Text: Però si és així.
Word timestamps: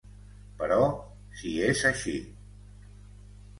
Però 0.61 0.79
si 1.43 1.53
és 1.67 1.85
així. 1.93 2.17